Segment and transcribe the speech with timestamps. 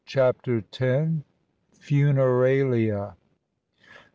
[0.03, 1.13] CHAPTER X.
[1.79, 3.15] FUNERALIA.